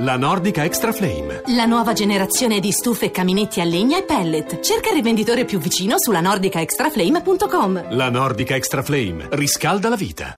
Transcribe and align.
La 0.00 0.18
Nordica 0.18 0.62
Extra 0.62 0.92
Flame. 0.92 1.40
La 1.54 1.64
nuova 1.64 1.94
generazione 1.94 2.60
di 2.60 2.70
stufe 2.70 3.06
e 3.06 3.10
caminetti 3.10 3.62
a 3.62 3.64
legna 3.64 3.96
e 3.96 4.02
pellet. 4.02 4.60
Cerca 4.60 4.90
il 4.90 4.96
rivenditore 4.96 5.46
più 5.46 5.58
vicino 5.58 5.94
sulla 5.96 6.20
nordicaextraflame.com. 6.20 7.94
La 7.94 8.10
Nordica 8.10 8.54
Extra 8.56 8.82
Flame 8.82 9.28
riscalda 9.30 9.88
la 9.88 9.96
vita. 9.96 10.34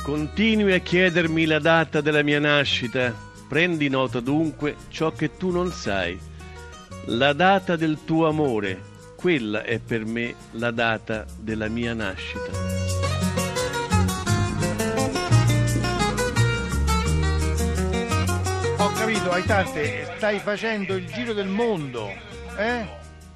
Continui 0.00 0.74
a 0.74 0.78
chiedermi 0.78 1.44
la 1.44 1.58
data 1.58 2.00
della 2.00 2.22
mia 2.22 2.38
nascita. 2.38 3.12
Prendi 3.48 3.88
nota 3.88 4.20
dunque 4.20 4.76
ciò 4.90 5.10
che 5.10 5.36
tu 5.36 5.50
non 5.50 5.72
sai. 5.72 6.29
La 7.12 7.32
data 7.32 7.74
del 7.74 8.04
tuo 8.04 8.28
amore, 8.28 8.80
quella 9.16 9.64
è 9.64 9.80
per 9.80 10.04
me 10.04 10.32
la 10.52 10.70
data 10.70 11.26
della 11.40 11.66
mia 11.66 11.92
nascita. 11.92 12.50
Ho 18.78 18.92
capito, 18.92 19.32
Aitante, 19.32 20.04
stai 20.18 20.38
facendo 20.38 20.94
il 20.94 21.06
giro 21.06 21.32
del 21.32 21.48
mondo, 21.48 22.08
eh? 22.56 22.86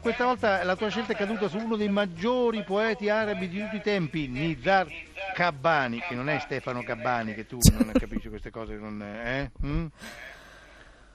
Questa 0.00 0.24
volta 0.24 0.62
la 0.62 0.76
tua 0.76 0.88
scelta 0.88 1.12
è 1.12 1.16
caduta 1.16 1.48
su 1.48 1.58
uno 1.58 1.74
dei 1.74 1.88
maggiori 1.88 2.62
poeti 2.62 3.08
arabi 3.08 3.48
di 3.48 3.58
tutti 3.58 3.76
i 3.76 3.82
tempi, 3.82 4.28
Nizar 4.28 4.86
Kabbani, 5.34 6.00
che 6.08 6.14
non 6.14 6.28
è 6.28 6.38
Stefano 6.38 6.84
Cabbani, 6.84 7.34
che 7.34 7.44
tu 7.44 7.58
non 7.72 7.90
capisci 7.92 8.28
queste 8.28 8.50
cose, 8.50 8.76
non, 8.76 9.02
eh? 9.02 9.50
Mm? 9.66 9.86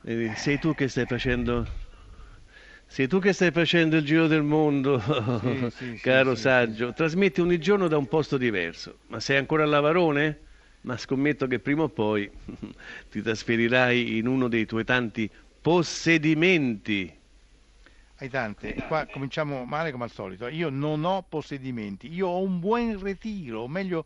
Eh, 0.03 0.33
Sei 0.35 0.59
tu 0.59 0.75
che 0.75 0.89
stai 0.89 1.05
facendo. 1.05 1.87
Sei 2.91 3.07
tu 3.07 3.19
che 3.19 3.33
stai 3.33 3.51
facendo 3.51 3.97
il 3.97 4.03
giro 4.03 4.27
del 4.27 4.41
mondo, 4.43 4.99
Sì, 5.31 5.69
sì, 5.69 5.97
caro 6.01 6.33
sì, 6.33 6.35
saggio. 6.35 6.91
Trasmetti 6.91 7.39
ogni 7.39 7.59
giorno 7.59 7.87
da 7.87 7.97
un 7.97 8.07
posto 8.07 8.35
diverso. 8.37 8.99
Ma 9.07 9.19
sei 9.19 9.37
ancora 9.37 9.63
a 9.63 9.67
Lavarone? 9.67 10.39
Ma 10.81 10.97
scommetto 10.97 11.45
che 11.47 11.59
prima 11.59 11.83
o 11.83 11.89
poi 11.89 12.29
ti 13.09 13.21
trasferirai 13.21 14.17
in 14.17 14.27
uno 14.27 14.47
dei 14.47 14.65
tuoi 14.65 14.83
tanti 14.85 15.29
possedimenti. 15.61 17.15
Aitante, 18.21 18.83
qua 18.83 19.07
cominciamo 19.07 19.63
male 19.65 19.91
come 19.91 20.03
al 20.03 20.11
solito. 20.11 20.47
Io 20.47 20.69
non 20.69 21.03
ho 21.05 21.23
possedimenti, 21.23 22.11
io 22.13 22.27
ho 22.27 22.41
un 22.41 22.59
buon 22.59 23.01
ritiro, 23.01 23.61
o 23.61 23.67
meglio 23.67 24.05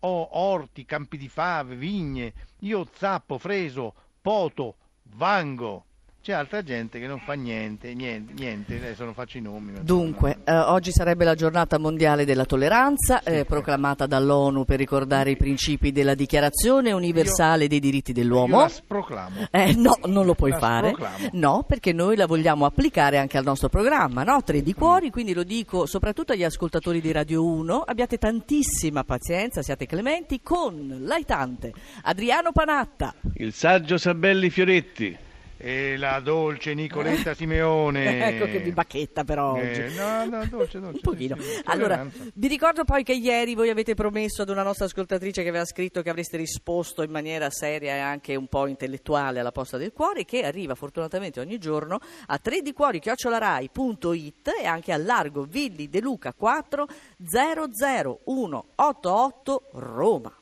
ho 0.00 0.28
orti, 0.38 0.84
campi 0.84 1.16
di 1.16 1.28
fave, 1.28 1.74
vigne, 1.74 2.34
io 2.60 2.86
zappo, 2.92 3.38
freso, 3.38 3.94
poto, 4.20 4.76
vango. 5.14 5.86
C'è 6.24 6.32
altra 6.32 6.62
gente 6.62 6.98
che 6.98 7.06
non 7.06 7.18
fa 7.18 7.34
niente, 7.34 7.92
niente, 7.92 8.32
niente, 8.32 8.76
adesso 8.76 9.04
non 9.04 9.12
faccio 9.12 9.36
i 9.36 9.42
nomi. 9.42 9.72
Dunque, 9.82 10.38
eh, 10.44 10.56
oggi 10.56 10.90
sarebbe 10.90 11.22
la 11.22 11.34
giornata 11.34 11.76
mondiale 11.76 12.24
della 12.24 12.46
tolleranza, 12.46 13.22
eh, 13.22 13.44
proclamata 13.44 14.06
dall'ONU 14.06 14.64
per 14.64 14.78
ricordare 14.78 15.32
i 15.32 15.36
principi 15.36 15.92
della 15.92 16.14
Dichiarazione 16.14 16.92
universale 16.92 17.68
dei 17.68 17.78
diritti 17.78 18.12
io 18.12 18.16
dell'uomo. 18.16 18.60
la 18.60 18.68
sproclamo. 18.68 19.48
Eh, 19.50 19.74
no, 19.74 19.98
non 20.06 20.24
lo 20.24 20.34
puoi 20.34 20.52
La 20.52 20.58
fare. 20.58 20.92
proclamo. 20.92 21.28
No, 21.32 21.62
perché 21.68 21.92
noi 21.92 22.16
la 22.16 22.24
vogliamo 22.24 22.64
applicare 22.64 23.18
anche 23.18 23.36
al 23.36 23.44
nostro 23.44 23.68
programma, 23.68 24.22
no? 24.22 24.42
Tre 24.42 24.62
di 24.62 24.72
cuori, 24.72 25.10
quindi 25.10 25.34
lo 25.34 25.42
dico 25.44 25.84
soprattutto 25.84 26.32
agli 26.32 26.44
ascoltatori 26.44 27.02
di 27.02 27.12
Radio 27.12 27.44
1, 27.44 27.80
abbiate 27.80 28.16
tantissima 28.16 29.04
pazienza, 29.04 29.60
siate 29.60 29.84
clementi 29.84 30.40
con 30.40 31.00
l'aitante 31.00 31.70
Adriano 32.04 32.50
Panatta. 32.50 33.14
Il 33.34 33.52
saggio 33.52 33.98
Sabelli 33.98 34.48
Fioretti. 34.48 35.23
E 35.56 35.96
la 35.96 36.18
dolce 36.20 36.74
Nicoletta 36.74 37.32
Simeone. 37.34 38.26
ecco 38.28 38.44
che 38.46 38.58
vi 38.58 38.72
bacchetta 38.72 39.24
però 39.24 39.52
oggi. 39.52 39.80
Eh, 39.80 39.88
no, 39.96 40.24
no, 40.24 40.44
dolce, 40.46 40.80
dolce. 40.80 40.96
Un 40.96 41.00
pochino. 41.00 41.36
sì, 41.38 41.42
sì, 41.42 41.60
Allora, 41.66 42.06
vi 42.34 42.48
ricordo 42.48 42.84
poi 42.84 43.02
che 43.02 43.14
ieri 43.14 43.54
voi 43.54 43.70
avete 43.70 43.94
promesso 43.94 44.42
ad 44.42 44.50
una 44.50 44.62
nostra 44.62 44.84
ascoltatrice 44.86 45.42
che 45.42 45.48
aveva 45.48 45.64
scritto 45.64 46.02
che 46.02 46.10
avreste 46.10 46.36
risposto 46.36 47.02
in 47.02 47.10
maniera 47.10 47.48
seria 47.50 47.94
e 47.94 48.00
anche 48.00 48.34
un 48.34 48.46
po' 48.46 48.66
intellettuale 48.66 49.40
alla 49.40 49.52
posta 49.52 49.76
del 49.78 49.92
cuore, 49.92 50.24
che 50.24 50.44
arriva 50.44 50.74
fortunatamente 50.74 51.40
ogni 51.40 51.58
giorno 51.58 52.00
a 52.26 52.38
3 52.38 52.60
di 52.60 52.72
cuori 52.72 52.98
chiocciolarai.it 52.98 54.50
e 54.60 54.66
anche 54.66 54.92
a 54.92 54.96
largo 54.96 55.44
Villi 55.44 55.88
De 55.88 56.00
Luca 56.00 56.32
4 56.32 56.86
00188 57.30 59.62
Roma. 59.72 60.32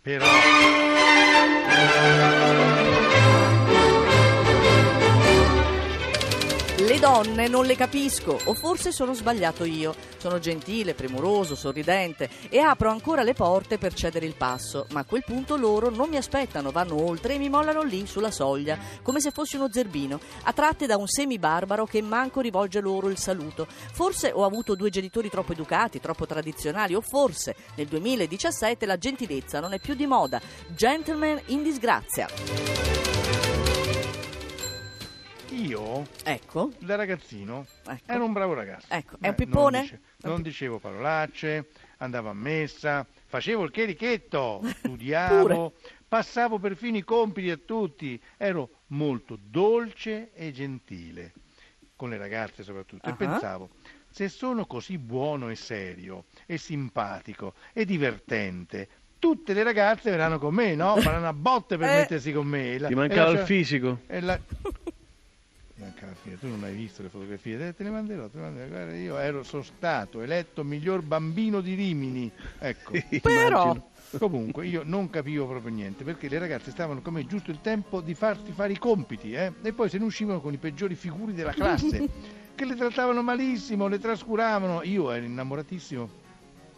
Però... 0.00 0.24
Le 6.84 6.98
donne 6.98 7.46
non 7.46 7.64
le 7.64 7.76
capisco, 7.76 8.40
o 8.44 8.54
forse 8.54 8.90
sono 8.90 9.14
sbagliato 9.14 9.62
io. 9.62 9.94
Sono 10.16 10.40
gentile, 10.40 10.94
premuroso, 10.94 11.54
sorridente 11.54 12.28
e 12.48 12.58
apro 12.58 12.90
ancora 12.90 13.22
le 13.22 13.34
porte 13.34 13.78
per 13.78 13.94
cedere 13.94 14.26
il 14.26 14.34
passo, 14.34 14.86
ma 14.90 15.00
a 15.00 15.04
quel 15.04 15.22
punto 15.24 15.56
loro 15.56 15.90
non 15.90 16.08
mi 16.08 16.16
aspettano, 16.16 16.72
vanno 16.72 17.00
oltre 17.00 17.34
e 17.34 17.38
mi 17.38 17.48
mollano 17.48 17.82
lì 17.82 18.04
sulla 18.08 18.32
soglia, 18.32 18.76
come 19.02 19.20
se 19.20 19.30
fossi 19.30 19.54
uno 19.54 19.70
zerbino, 19.70 20.18
attratte 20.42 20.86
da 20.86 20.96
un 20.96 21.06
semibarbaro 21.06 21.86
che 21.86 22.02
manco 22.02 22.40
rivolge 22.40 22.80
loro 22.80 23.10
il 23.10 23.18
saluto. 23.18 23.68
Forse 23.68 24.32
ho 24.34 24.44
avuto 24.44 24.74
due 24.74 24.90
genitori 24.90 25.30
troppo 25.30 25.52
educati, 25.52 26.00
troppo 26.00 26.26
tradizionali, 26.26 26.96
o 26.96 27.00
forse 27.00 27.54
nel 27.76 27.86
2017 27.86 28.86
la 28.86 28.98
gentilezza 28.98 29.60
non 29.60 29.72
è 29.72 29.78
più 29.78 29.94
di 29.94 30.06
moda. 30.06 30.40
Gentleman 30.74 31.40
in 31.46 31.62
disgrazia. 31.62 33.11
Io, 35.52 36.06
Ecco, 36.24 36.72
da 36.78 36.94
ragazzino, 36.94 37.66
ecco. 37.86 38.10
ero 38.12 38.24
un 38.24 38.32
bravo 38.32 38.54
ragazzo. 38.54 38.86
Ecco, 38.88 39.16
è 39.20 39.26
un 39.28 39.32
Eh, 39.32 39.34
pippone? 39.34 39.76
Non, 39.78 39.82
dice- 39.86 40.00
non 40.22 40.42
dicevo 40.42 40.78
parolacce, 40.78 41.68
andavo 41.98 42.30
a 42.30 42.34
messa, 42.34 43.06
facevo 43.26 43.62
il 43.64 43.70
cherichetto, 43.70 44.62
studiavo, 44.78 45.74
passavo 46.08 46.58
perfino 46.58 46.96
i 46.96 47.04
compiti 47.04 47.50
a 47.50 47.58
tutti, 47.58 48.20
ero 48.38 48.80
molto 48.88 49.38
dolce 49.40 50.30
e 50.32 50.52
gentile, 50.52 51.32
con 51.96 52.08
le 52.08 52.16
ragazze 52.16 52.62
soprattutto, 52.62 53.08
Ah. 53.08 53.12
e 53.12 53.14
pensavo, 53.14 53.68
se 54.08 54.28
sono 54.28 54.64
così 54.66 54.96
buono 54.96 55.50
e 55.50 55.54
serio, 55.56 56.24
e 56.46 56.56
simpatico, 56.56 57.54
e 57.74 57.84
divertente, 57.84 58.88
tutte 59.18 59.52
le 59.52 59.62
ragazze 59.62 60.10
verranno 60.10 60.38
con 60.38 60.54
me, 60.54 60.74
no? 60.74 60.96
Faranno 60.96 61.28
a 61.28 61.32
botte 61.32 61.76
per 61.76 61.88
Eh. 61.90 61.96
mettersi 61.98 62.32
con 62.32 62.46
me. 62.46 62.78
La- 62.78 62.88
Ti 62.88 62.94
mancava 62.94 63.28
il 63.30 63.32
lascia- 63.34 63.46
fisico. 63.46 63.98
la... 64.08 64.38
Mi 65.82 65.88
manca 65.88 66.06
la 66.06 66.14
fine, 66.14 66.38
tu 66.38 66.46
non 66.46 66.62
hai 66.62 66.74
visto 66.74 67.02
le 67.02 67.08
fotografie, 67.08 67.58
te, 67.58 67.74
te 67.74 67.82
le 67.82 67.90
manderò, 67.90 68.28
te 68.28 68.36
le 68.36 68.42
manderò. 68.42 68.68
Guarda, 68.68 68.94
io 68.94 69.18
ero, 69.18 69.42
sono 69.42 69.62
stato 69.64 70.20
eletto 70.20 70.62
miglior 70.62 71.02
bambino 71.02 71.60
di 71.60 71.74
Rimini, 71.74 72.30
ecco. 72.60 72.92
Però-. 73.20 73.90
Comunque 74.18 74.66
io 74.66 74.82
non 74.84 75.08
capivo 75.08 75.46
proprio 75.46 75.72
niente 75.72 76.04
perché 76.04 76.28
le 76.28 76.38
ragazze 76.38 76.70
stavano 76.70 77.00
con 77.00 77.14
me 77.14 77.26
giusto 77.26 77.50
il 77.50 77.62
tempo 77.62 78.02
di 78.02 78.12
farti 78.12 78.52
fare 78.52 78.72
i 78.72 78.78
compiti 78.78 79.32
eh? 79.32 79.50
e 79.62 79.72
poi 79.72 79.88
se 79.88 79.96
ne 79.96 80.04
uscivano 80.04 80.42
con 80.42 80.52
i 80.52 80.58
peggiori 80.58 80.94
figuri 80.94 81.32
della 81.32 81.52
classe 81.52 82.06
che 82.54 82.64
le 82.66 82.74
trattavano 82.76 83.22
malissimo, 83.22 83.88
le 83.88 83.98
trascuravano. 83.98 84.82
Io 84.84 85.10
ero 85.10 85.24
innamoratissimo 85.24 86.10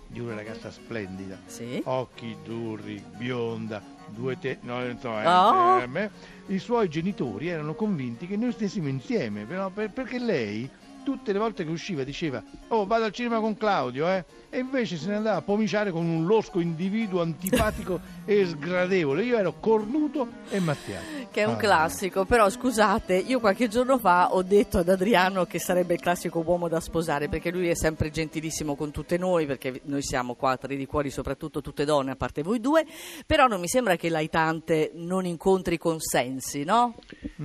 di 0.07 0.21
una 0.21 0.35
ragazza 0.35 0.71
splendida, 0.71 1.41
Sì. 1.47 1.83
occhi 1.85 2.37
durri, 2.45 3.03
bionda, 3.17 3.83
due 4.09 4.39
te... 4.39 4.59
No, 4.63 4.85
insomma, 4.85 5.23
eh, 5.23 5.27
Oh. 5.29 5.81
eh, 5.83 5.87
me- 5.87 6.11
i 6.49 6.59
suoi 6.59 6.89
genitori 6.89 7.49
erano 7.49 7.75
convinti 7.75 8.27
che 8.27 8.37
noi 8.37 8.53
stessimo 8.53 8.89
insieme, 8.89 9.45
però, 9.45 9.71
per- 9.71 9.91
perché 9.91 10.19
lei 10.19 10.69
tutte 11.05 11.33
le 11.35 11.39
volte 11.39 11.65
che 11.67 11.71
usciva 11.71 12.03
diceva 12.03 12.43
oh 12.69 12.87
vado 12.87 13.05
al 13.05 13.13
cinema 13.13 13.39
con 13.39 13.59
Claudio 13.59 14.09
eh? 14.09 14.25
e 14.49 14.59
invece 14.61 14.97
se 14.97 15.09
ne 15.09 15.17
andava 15.17 15.37
a 15.37 15.43
pomiciare 15.43 15.91
con 15.91 16.07
un 16.07 16.25
losco 16.25 16.61
individuo 16.61 17.21
antipatico 17.21 18.01
e 18.25 18.47
sgradevole. 18.47 19.23
Io 19.25 19.37
ero 19.37 19.55
cornuto 19.61 20.29
e 20.51 20.59
mazziato. 20.61 21.05
Che 21.31 21.43
è 21.43 21.45
un 21.47 21.55
Ah. 21.55 21.59
classico, 21.59 22.25
però 22.25 22.49
scusate, 22.49 23.15
io 23.17 23.41
qualche 23.41 23.69
giorno 23.69 23.99
fa 23.99 24.35
ho 24.35 24.43
detto 24.43 24.79
ad 24.79 24.89
Adriano 24.89 25.45
che 25.47 25.59
sarebbe 25.59 25.95
il 25.95 26.01
classico 26.01 26.43
uomo 26.47 26.69
da 26.69 26.79
sposare 26.81 27.29
perché 27.29 27.51
lui 27.51 27.69
è 27.69 27.75
sempre 27.75 28.11
gentilissimo 28.11 28.77
con 28.77 28.91
tutte 28.93 29.19
noi, 29.19 29.45
perché 29.47 29.81
noi 29.85 30.03
siamo 30.03 30.35
qua, 30.35 30.57
tre 30.57 30.77
di 30.77 30.87
cuori, 30.87 31.11
soprattutto 31.11 31.61
tutte 31.61 31.85
donne, 31.85 32.13
a 32.13 32.17
parte 32.17 32.43
voi 32.43 32.61
due, 32.61 32.87
però 33.27 33.47
non 33.47 33.61
mi 33.61 33.67
sembra 33.69 33.97
che 33.97 34.09
l'aitante 34.09 34.93
non 34.95 35.27
incontri 35.27 35.77
consensi, 35.77 36.63
no? 36.65 36.95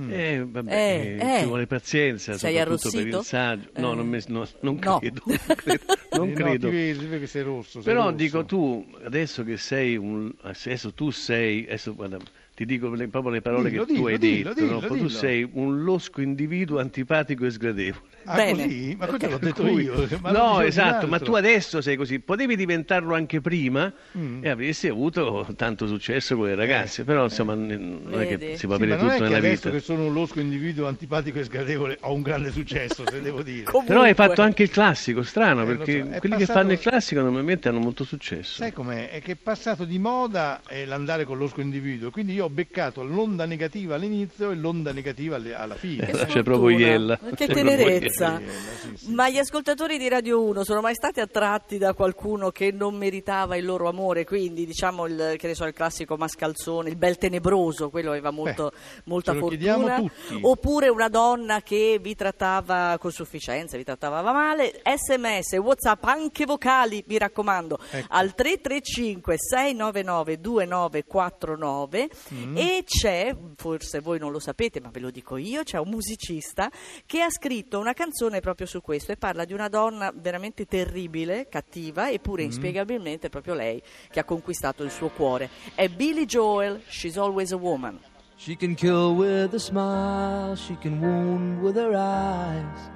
Eh, 0.08 0.44
vabbè, 0.46 0.72
Eh, 0.72 1.16
eh, 1.20 1.34
eh. 1.36 1.38
ci 1.40 1.46
vuole 1.46 1.66
pazienza, 1.66 2.36
Sei 2.38 2.56
soprattutto 2.56 2.90
per 2.90 3.00
arrossito? 3.00 3.18
il 3.18 3.24
saggio. 3.24 3.68
No, 3.76 3.92
Eh. 3.92 3.94
non, 3.96 4.06
mi- 4.08 4.22
no, 4.28 4.46
non 4.60 4.78
No. 4.80 4.98
credo. 4.98 5.22
Non 5.26 5.38
credo. 5.56 5.84
non 6.12 6.28
Eh, 6.28 6.30
no, 6.30 6.34
credo. 6.34 6.68
ti 6.68 6.74
vedi, 6.76 7.26
sei 7.26 7.42
rosso. 7.42 7.82
sei 7.82 7.82
Però 7.82 8.02
rosso. 8.04 8.14
dico 8.16 8.44
tu, 8.44 8.86
adesso 9.04 9.42
che 9.42 9.56
sei 9.56 9.96
un... 9.96 10.32
Adesso 10.70 10.92
tu 10.92 11.10
sei... 11.10 11.64
Adesso, 11.66 11.94
guarda, 11.96 12.22
ti 12.60 12.66
dico 12.66 12.90
le- 12.90 13.08
proprio 13.08 13.32
le 13.32 13.40
parole 13.40 13.70
Dillo, 13.70 13.84
che 13.86 13.88
tu 13.88 13.94
dillo, 13.94 14.06
hai 14.08 14.18
dillo, 14.18 14.48
detto. 14.52 14.60
no? 14.60 14.66
dillo, 14.80 14.86
Tu 14.86 14.94
dillo. 14.96 15.08
sei 15.08 15.48
un 15.50 15.82
losco 15.82 16.20
individuo 16.20 16.78
antipatico 16.78 17.46
e 17.46 17.50
sgradevole. 17.50 18.04
Ah, 18.24 18.34
Bene. 18.36 18.64
così? 18.64 18.96
Ma 18.98 19.06
questo 19.06 19.28
l'ho 19.30 19.38
detto 19.38 19.62
Cui- 19.62 19.82
io. 19.84 20.06
ma 20.20 20.30
lo 20.30 20.38
no, 20.38 20.60
esatto, 20.60 21.06
ma 21.06 21.18
tu 21.18 21.32
adesso 21.32 21.80
sei 21.80 21.96
così. 21.96 22.20
Potevi 22.20 22.56
diventarlo 22.56 23.14
anche 23.14 23.40
prima 23.40 23.90
Mm. 24.18 24.44
e 24.44 24.50
avresti 24.50 24.88
avuto 24.88 25.46
tanto 25.56 25.86
successo 25.86 26.36
con 26.36 26.44
le 26.48 26.54
ragazze. 26.54 27.04
Però 27.04 27.22
insomma, 27.24 27.54
n- 27.54 28.00
non 28.04 28.20
è 28.20 28.26
che 28.36 28.56
si 28.58 28.66
può 28.66 28.76
Sì, 28.76 28.82
avere 28.82 28.96
ma 28.96 29.02
non 29.04 29.06
è 29.06 29.12
tutto 29.14 29.14
che 29.14 29.20
nella 29.22 29.36
adesso 29.38 29.68
vita. 29.68 29.70
che 29.70 29.80
sono 29.82 30.04
un 30.04 30.12
losco 30.12 30.40
individuo 30.40 30.86
antipatico 30.86 31.38
e 31.38 31.44
sgradevole 31.44 31.96
ho 32.02 32.12
un 32.12 32.20
grande 32.20 32.50
successo, 32.52 33.04
se 33.10 33.22
devo 33.22 33.40
dire. 33.42 33.62
Comunque. 33.62 33.88
Però 33.94 34.02
hai 34.04 34.12
fatto 34.12 34.42
anche 34.42 34.64
il 34.64 34.70
classico, 34.70 35.22
strano, 35.22 35.62
Eh, 35.62 35.64
perché 35.64 35.92
so, 35.92 36.04
quelli 36.04 36.18
che 36.20 36.28
passato- 36.28 36.52
fanno 36.58 36.72
il 36.72 36.78
classico 36.78 37.22
normalmente 37.22 37.68
hanno 37.70 37.78
molto 37.80 38.04
successo. 38.04 38.56
Sai 38.56 38.72
com'è? 38.74 39.08
È 39.08 39.22
che 39.22 39.32
è 39.32 39.36
passato 39.36 39.86
di 39.86 39.98
moda 39.98 40.60
eh, 40.68 40.84
l'andare 40.84 41.24
con 41.24 41.38
l'osco 41.38 41.62
individuo, 41.62 42.10
quindi 42.10 42.34
io 42.34 42.44
ho 42.44 42.48
beccato 42.50 43.02
l'onda 43.02 43.44
negativa 43.46 43.94
all'inizio 43.94 44.50
e 44.50 44.54
l'onda 44.56 44.92
negativa 44.92 45.36
alla 45.36 45.74
fine. 45.74 46.08
Eh, 46.08 46.12
Che 46.12 46.26
c'è 46.26 46.42
proprio 46.42 46.76
Iella. 46.78 47.18
Che 47.34 47.46
C'è 47.46 47.52
tenerezza. 47.52 48.38
Iella, 48.38 48.52
sì, 48.80 48.96
sì. 48.96 49.12
Ma 49.12 49.28
gli 49.30 49.38
ascoltatori 49.38 49.96
di 49.98 50.08
Radio 50.08 50.42
1 50.42 50.64
sono 50.64 50.80
mai 50.80 50.94
stati 50.94 51.20
attratti 51.20 51.78
da 51.78 51.94
qualcuno 51.94 52.50
che 52.50 52.70
non 52.72 52.94
meritava 52.96 53.56
il 53.56 53.64
loro 53.64 53.88
amore? 53.88 54.24
Quindi, 54.24 54.66
diciamo, 54.66 55.06
il, 55.06 55.34
che 55.38 55.46
ne 55.46 55.54
so, 55.54 55.64
il 55.64 55.72
classico 55.72 56.16
mascalzone, 56.16 56.88
il 56.90 56.96
bel 56.96 57.16
tenebroso, 57.16 57.90
quello 57.90 58.10
aveva 58.10 58.30
molto, 58.30 58.72
molta 59.04 59.32
ce 59.32 59.38
lo 59.38 59.46
fortuna. 59.48 60.02
Oppure 60.42 60.88
una 60.88 61.08
donna 61.08 61.62
che 61.62 61.98
vi 62.00 62.14
trattava 62.14 62.96
con 63.00 63.10
sufficienza, 63.10 63.76
vi 63.76 63.84
trattava 63.84 64.20
male. 64.32 64.80
SMS, 64.84 65.52
WhatsApp, 65.58 66.04
anche 66.04 66.44
vocali, 66.44 67.02
mi 67.06 67.18
raccomando, 67.18 67.78
Ecco. 67.90 68.06
al 68.10 68.34
335 68.34 69.36
699 69.38 70.40
2949 70.40 72.08
Mm. 72.32 72.39
E 72.54 72.84
c'è, 72.84 73.36
forse 73.56 74.00
voi 74.00 74.18
non 74.18 74.32
lo 74.32 74.38
sapete, 74.38 74.80
ma 74.80 74.90
ve 74.90 75.00
lo 75.00 75.10
dico 75.10 75.36
io, 75.36 75.62
c'è 75.62 75.78
un 75.78 75.88
musicista 75.88 76.70
che 77.06 77.20
ha 77.22 77.30
scritto 77.30 77.78
una 77.78 77.92
canzone 77.92 78.40
proprio 78.40 78.66
su 78.66 78.80
questo 78.80 79.12
e 79.12 79.16
parla 79.16 79.44
di 79.44 79.52
una 79.52 79.68
donna 79.68 80.12
veramente 80.14 80.66
terribile, 80.66 81.48
cattiva, 81.48 82.06
Mm. 82.06 82.12
eppure 82.14 82.42
inspiegabilmente 82.42 83.26
è 83.26 83.30
proprio 83.30 83.54
lei 83.54 83.82
che 84.10 84.20
ha 84.20 84.24
conquistato 84.24 84.82
il 84.82 84.90
suo 84.90 85.08
cuore. 85.08 85.48
È 85.74 85.88
Billy 85.88 86.24
Joel, 86.24 86.82
She's 86.88 87.16
Always 87.16 87.52
a 87.52 87.56
Woman. 87.56 87.98
She 88.36 88.56
can 88.56 88.74
kill 88.74 89.14
with 89.16 89.52
a 89.54 89.58
smile, 89.58 90.56
she 90.56 90.74
can 90.80 90.98
wound 91.00 91.60
with 91.60 91.76
her 91.76 91.94
eyes, 91.94 92.90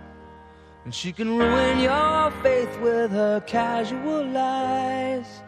and 0.85 0.93
she 0.95 1.13
can 1.13 1.29
ruin 1.37 1.81
your 1.81 2.33
faith 2.43 2.75
with 2.81 3.11
her 3.13 3.43
casual 3.45 4.25
lies. 4.33 5.43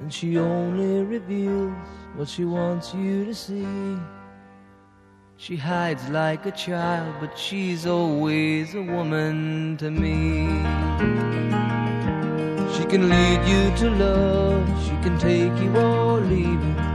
And 0.00 0.12
she 0.12 0.38
only 0.38 1.04
reveals 1.04 1.74
what 2.14 2.28
she 2.28 2.44
wants 2.44 2.94
you 2.94 3.24
to 3.24 3.34
see. 3.34 3.98
She 5.36 5.56
hides 5.56 6.08
like 6.08 6.46
a 6.46 6.50
child, 6.50 7.14
but 7.20 7.38
she's 7.38 7.86
always 7.86 8.74
a 8.74 8.82
woman 8.82 9.76
to 9.78 9.90
me. 9.90 10.46
She 12.76 12.84
can 12.84 13.08
lead 13.08 13.40
you 13.46 13.76
to 13.76 13.90
love, 13.90 14.84
she 14.84 14.96
can 15.02 15.18
take 15.18 15.56
you 15.62 15.76
or 15.76 16.20
leave 16.20 16.62
you. 16.62 16.88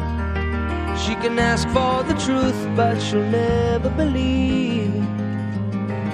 She 0.98 1.16
can 1.16 1.38
ask 1.40 1.68
for 1.70 2.04
the 2.04 2.16
truth, 2.20 2.76
but 2.76 3.00
she'll 3.00 3.24
never 3.24 3.90
believe. 3.90 4.94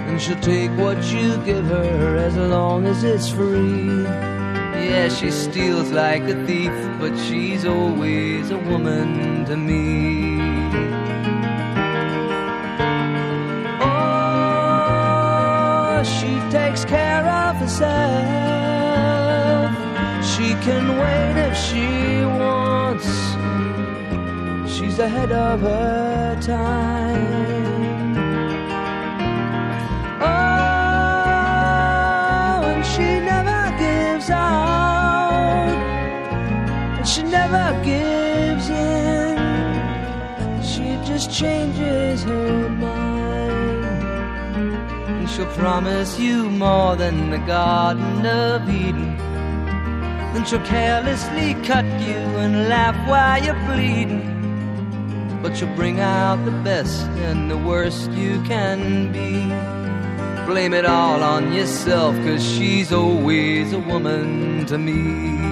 And 0.08 0.20
she'll 0.20 0.40
take 0.40 0.72
what 0.72 0.98
you 1.12 1.38
give 1.46 1.66
her 1.66 2.16
as 2.18 2.36
long 2.36 2.88
as 2.88 3.04
it's 3.04 3.30
free. 3.30 4.39
Yeah, 4.80 5.10
she 5.10 5.32
steals 5.32 5.92
like 5.92 6.24
a 6.24 6.36
thief, 6.46 6.72
but 7.00 7.16
she's 7.18 7.66
always 7.66 8.52
a 8.52 8.58
woman 8.58 9.46
to 9.46 9.56
me. 9.56 10.40
Oh, 13.82 16.04
she 16.04 16.40
takes 16.50 16.84
care 16.86 17.26
of 17.28 17.56
herself. 17.58 17.90
She 20.32 20.54
can 20.66 20.86
wait 21.02 21.36
if 21.48 21.56
she 21.58 22.26
wants. 22.26 23.10
She's 24.74 25.00
ahead 25.00 25.32
of 25.32 25.62
her 25.62 26.38
time. 26.42 27.79
Changes 41.40 42.24
her 42.24 42.70
mind. 42.70 43.86
And 45.08 45.30
she'll 45.30 45.46
promise 45.54 46.20
you 46.20 46.50
more 46.50 46.98
than 46.98 47.30
the 47.30 47.38
Garden 47.38 48.26
of 48.26 48.70
Eden. 48.70 49.16
Then 50.34 50.44
she'll 50.46 50.66
carelessly 50.66 51.54
cut 51.64 51.86
you 52.02 52.20
and 52.44 52.68
laugh 52.68 52.98
while 53.08 53.42
you're 53.42 53.64
bleeding. 53.68 54.28
But 55.42 55.56
she'll 55.56 55.74
bring 55.78 56.02
out 56.02 56.44
the 56.44 56.52
best 56.52 57.06
and 57.28 57.50
the 57.50 57.58
worst 57.58 58.12
you 58.12 58.42
can 58.44 59.14
be. 59.14 59.48
Blame 60.46 60.74
it 60.74 60.86
all 60.86 61.24
on 61.24 61.54
yourself, 61.54 62.16
cause 62.26 62.44
she's 62.44 62.92
always 62.92 63.72
a 63.72 63.80
woman 63.80 64.66
to 64.66 64.78
me. 64.78 65.49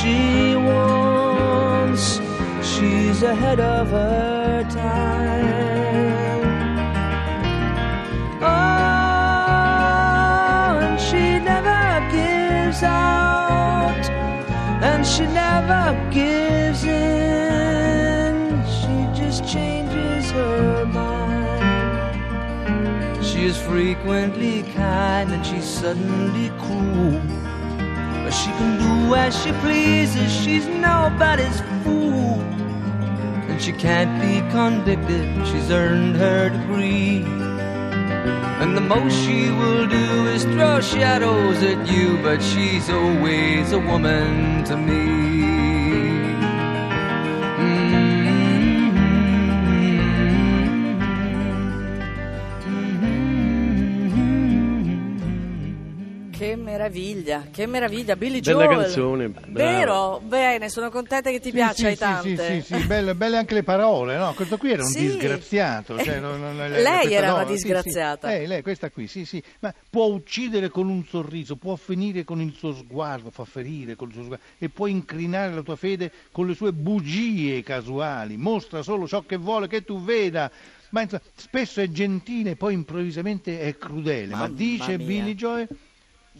She 0.00 0.56
wants. 0.56 2.20
She's 2.62 3.22
ahead 3.22 3.60
of 3.60 3.88
her 3.90 4.64
time. 4.70 6.40
Oh, 8.40 8.46
and 10.86 10.98
she 10.98 11.38
never 11.38 12.00
gives 12.10 12.82
out, 12.82 14.04
and 14.82 15.06
she 15.06 15.26
never 15.26 15.84
gives 16.10 16.84
in. 16.84 18.64
She 18.78 18.94
just 19.20 19.44
changes 19.44 20.30
her 20.30 20.86
mind. 20.86 22.16
She 23.22 23.44
is 23.44 23.58
frequently 23.60 24.62
kind 24.74 25.30
and 25.32 25.44
she's 25.44 25.64
suddenly 25.64 26.48
cruel. 26.58 27.49
She 28.30 28.50
can 28.52 28.78
do 28.78 29.14
as 29.16 29.36
she 29.42 29.50
pleases, 29.64 30.32
she's 30.32 30.66
nobody's 30.66 31.60
fool. 31.82 32.38
And 33.48 33.60
she 33.60 33.72
can't 33.72 34.20
be 34.20 34.40
convicted, 34.52 35.46
she's 35.48 35.70
earned 35.70 36.14
her 36.16 36.48
degree. 36.48 37.24
And 38.62 38.76
the 38.76 38.80
most 38.80 39.14
she 39.24 39.50
will 39.50 39.86
do 39.88 40.26
is 40.28 40.44
throw 40.44 40.80
shadows 40.80 41.60
at 41.62 41.90
you, 41.90 42.18
but 42.22 42.40
she's 42.40 42.88
always 42.88 43.72
a 43.72 43.80
woman 43.80 44.62
to 44.64 44.76
me. 44.76 45.69
Che 56.50 56.56
meraviglia, 56.56 57.46
che 57.52 57.64
meraviglia, 57.66 58.16
Billy 58.16 58.40
Bella 58.40 58.64
Joel. 58.64 58.78
canzone, 58.82 59.28
brava. 59.28 59.52
Vero? 59.52 60.20
Bene, 60.24 60.68
sono 60.68 60.90
contenta 60.90 61.30
che 61.30 61.38
ti 61.38 61.50
Sì, 61.50 61.54
piaccia 61.54 61.74
sì, 61.74 61.86
ai 61.86 61.92
sì, 61.92 61.98
tante. 62.00 62.54
Sì, 62.60 62.60
sì, 62.74 62.80
sì, 62.80 62.86
belle, 62.86 63.14
belle 63.14 63.36
anche 63.36 63.54
le 63.54 63.62
parole, 63.62 64.16
no? 64.16 64.34
Questo 64.34 64.56
qui 64.56 64.72
era 64.72 64.82
un 64.82 64.88
Sì. 64.88 64.98
disgraziato. 65.02 65.96
cioè, 66.02 66.18
non- 66.18 66.40
non- 66.40 66.56
Lei 66.56 66.82
questa 66.82 67.08
era 67.10 67.32
una 67.34 67.44
donna, 67.44 67.52
sì, 67.52 67.56
sì. 67.56 67.62
disgraziata. 67.62 68.26
Lei, 68.26 68.46
lei, 68.48 68.62
questa 68.62 68.90
qui, 68.90 69.06
sì, 69.06 69.24
sì. 69.24 69.40
Ma 69.60 69.72
può 69.88 70.06
uccidere 70.06 70.70
con 70.70 70.88
un 70.88 71.04
sorriso, 71.06 71.54
può 71.54 71.76
finire 71.76 72.24
con 72.24 72.40
il 72.40 72.52
suo 72.56 72.74
sguardo, 72.74 73.30
fa 73.30 73.44
ferire 73.44 73.94
col 73.94 74.10
suo 74.12 74.24
sguardo 74.24 74.44
e 74.58 74.68
può 74.70 74.88
incrinare 74.88 75.54
la 75.54 75.62
tua 75.62 75.76
fede 75.76 76.10
con 76.32 76.48
le 76.48 76.54
sue 76.54 76.72
bugie 76.72 77.62
casuali. 77.62 78.36
Mostra 78.36 78.82
solo 78.82 79.06
ciò 79.06 79.22
che 79.24 79.36
vuole 79.36 79.68
che 79.68 79.84
tu 79.84 80.02
veda. 80.02 80.50
Ma 80.90 81.02
insomma, 81.02 81.22
spesso 81.36 81.80
è 81.80 81.88
gentile, 81.90 82.56
poi 82.56 82.74
improvvisamente 82.74 83.60
è 83.60 83.78
crudele. 83.78 84.32
Ma 84.32 84.38
Mamma 84.38 84.54
dice 84.56 84.96
mia. 84.96 85.06
Billy 85.06 85.34
Joel 85.36 85.68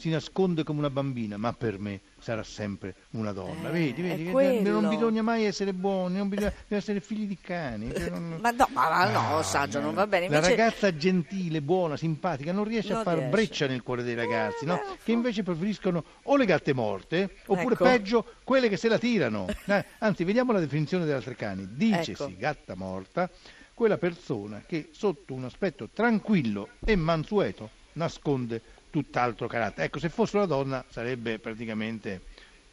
si 0.00 0.09
nasconde 0.09 0.64
come 0.64 0.78
una 0.78 0.90
bambina, 0.90 1.37
ma 1.37 1.52
per 1.52 1.78
me 1.78 2.00
sarà 2.19 2.42
sempre 2.42 2.95
una 3.11 3.33
donna. 3.33 3.69
Eh, 3.69 3.73
vedi, 3.73 4.02
vedi, 4.02 4.30
quello. 4.30 4.80
non 4.80 4.88
bisogna 4.88 5.23
mai 5.23 5.45
essere 5.45 5.73
buoni, 5.75 6.16
non 6.16 6.28
bisogna, 6.28 6.52
essere 6.69 7.00
figli 7.00 7.26
di 7.26 7.37
cani. 7.40 7.92
cioè 7.95 8.09
non- 8.11 8.38
Ma 8.40 8.50
no, 8.50 8.66
ma, 8.73 9.11
no, 9.11 9.38
Ah, 9.38 9.42
saggio, 9.42 9.78
no. 9.78 9.87
non 9.87 9.95
va 9.95 10.07
bene. 10.07 10.28
La 10.28 10.37
Invece, 10.37 10.57
ragazza 10.57 10.97
gentile, 10.97 11.61
buona, 11.61 11.97
simpatica 11.97 12.50
non 12.52 12.64
riesce 12.64 12.90
Non 12.92 13.00
a 13.00 13.04
far 13.04 13.14
riesce. 13.19 13.30
breccia 13.30 13.66
nel 13.66 13.83
cuore 13.83 14.02
dei 14.02 14.14
ragazzi, 14.14 14.64
no? 14.64 14.75
Eh, 14.76 14.99
che 15.04 15.12
invece 15.12 15.42
preferiscono 15.42 16.02
o 16.25 16.37
le 16.37 16.45
gatte 16.47 16.73
morte 16.73 17.37
oppure 17.47 17.75
Ecco. 17.75 17.85
peggio 17.85 18.25
quelle 18.42 18.69
che 18.69 18.76
se 18.78 18.88
la 18.88 18.99
tirano. 18.99 19.47
Eh, 19.71 19.85
anzi, 19.99 20.25
vediamo 20.25 20.52
la 20.52 20.61
definizione 20.61 21.04
dell'altrecani. 21.04 21.69
Dicesi 21.75 22.12
Ecco. 22.12 22.33
gatta 22.38 22.75
morta 22.75 23.30
quella 23.75 23.99
persona 23.99 24.62
che 24.66 24.88
sotto 24.92 25.33
un 25.35 25.45
aspetto 25.45 25.88
tranquillo 25.92 26.69
e 26.85 26.97
mansueto 26.97 27.71
nasconde 27.92 28.61
tutt'altro 28.90 29.47
carattere. 29.47 29.87
Ecco, 29.87 29.99
se 29.99 30.09
fosse 30.09 30.37
una 30.37 30.47
donna 30.47 30.85
sarebbe 30.88 31.38
praticamente 31.38 32.20